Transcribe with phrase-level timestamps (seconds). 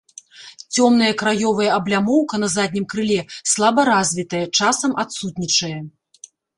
[0.77, 3.21] Цёмная краёвая аблямоўка на заднім крыле
[3.53, 5.75] слаба развітая, часам адсутнічае.